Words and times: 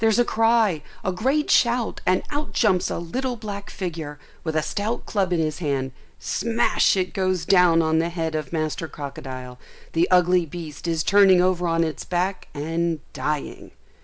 There's 0.01 0.17
a 0.17 0.25
cry, 0.25 0.81
a 1.05 1.11
great 1.11 1.51
shout, 1.51 2.01
and 2.07 2.23
out 2.31 2.53
jumps 2.53 2.89
a 2.89 2.97
little 2.97 3.35
black 3.35 3.69
figure, 3.69 4.17
with 4.43 4.55
a 4.55 4.63
stout 4.63 5.05
club 5.05 5.31
in 5.31 5.39
his 5.39 5.59
hand: 5.59 5.91
smash 6.17 6.97
it 6.97 7.13
goes 7.13 7.45
down 7.45 7.83
on 7.83 7.99
the 7.99 8.09
head 8.09 8.33
of 8.33 8.51
master 8.51 8.87
crocodile; 8.87 9.59
the 9.93 10.07
ugly 10.09 10.47
beast 10.47 10.87
is 10.87 11.03
turning 11.03 11.39
over 11.39 11.67
on 11.67 11.83
its 11.83 12.03
back 12.03 12.47
and 12.55 12.99
dying. 13.13 13.69